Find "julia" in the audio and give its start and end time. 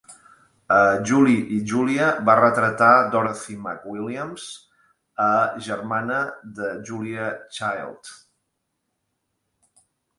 1.71-2.07, 6.91-7.31